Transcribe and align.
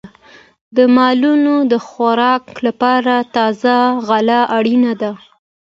د 0.75 0.77
مالونو 0.95 1.53
د 1.71 1.73
خوراک 1.87 2.45
لپاره 2.67 3.13
تازه 3.35 3.75
غله 4.07 4.39
اړینه 4.57 4.93
ده. 5.01 5.11